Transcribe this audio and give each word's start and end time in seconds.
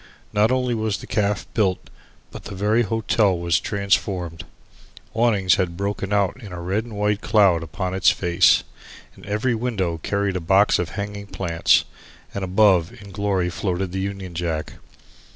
Not 0.33 0.49
only 0.51 0.73
was 0.73 0.97
the 0.97 1.05
caff 1.05 1.45
built 1.53 1.91
but 2.31 2.45
the 2.45 2.55
very 2.55 2.81
hotel 2.81 3.37
was 3.37 3.59
transformed. 3.59 4.43
Awnings 5.13 5.57
had 5.57 5.77
broken 5.77 6.11
out 6.11 6.41
in 6.41 6.51
a 6.51 6.59
red 6.59 6.85
and 6.85 6.95
white 6.95 7.21
cloud 7.21 7.61
upon 7.61 7.93
its 7.93 8.09
face, 8.09 8.63
its 9.15 9.27
every 9.27 9.53
window 9.53 9.99
carried 9.99 10.37
a 10.37 10.41
box 10.41 10.79
of 10.79 10.89
hanging 10.97 11.27
plants, 11.27 11.85
and 12.33 12.43
above 12.43 12.91
in 12.99 13.11
glory 13.11 13.51
floated 13.51 13.91
the 13.91 13.99
Union 14.01 14.33
Jack. 14.33 14.73